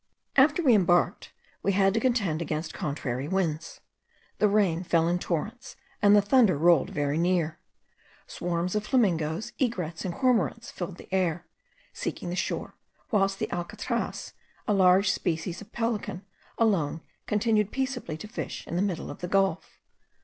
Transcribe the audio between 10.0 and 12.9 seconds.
and cormorants filled the air, seeking the shore,